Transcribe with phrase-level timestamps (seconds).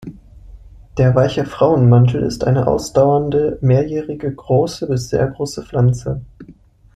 [0.97, 6.21] Der Weiche Frauenmantel ist eine ausdauernde, mehrjährige, große bis sehr große Pflanze.